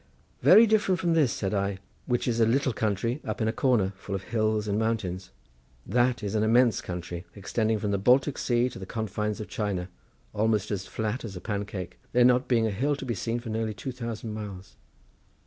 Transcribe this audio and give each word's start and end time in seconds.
"Very 0.41 0.65
different 0.65 0.99
from 0.99 1.13
this," 1.13 1.31
said 1.31 1.53
I, 1.53 1.77
"which 2.07 2.27
is 2.27 2.39
a 2.39 2.45
little 2.47 2.73
country 2.73 3.21
up 3.23 3.39
in 3.39 3.47
a 3.47 3.53
corner, 3.53 3.93
full 3.97 4.15
of 4.15 4.23
hills 4.23 4.67
and 4.67 4.79
mountains; 4.79 5.29
that 5.85 6.23
is 6.23 6.33
an 6.33 6.41
immense 6.41 6.81
country, 6.81 7.23
extending 7.35 7.77
from 7.77 7.91
the 7.91 7.99
Baltic 7.99 8.39
Sea 8.39 8.67
to 8.69 8.79
the 8.79 8.87
confines 8.87 9.39
of 9.39 9.47
China, 9.47 9.89
almost 10.33 10.71
as 10.71 10.87
flat 10.87 11.23
as 11.23 11.35
a 11.35 11.39
pancake, 11.39 11.99
there 12.13 12.25
not 12.25 12.47
being 12.47 12.65
a 12.65 12.71
hill 12.71 12.95
to 12.95 13.05
be 13.05 13.13
seen 13.13 13.39
for 13.39 13.49
nearly 13.49 13.75
two 13.75 13.91
thousand 13.91 14.33
miles." 14.33 14.75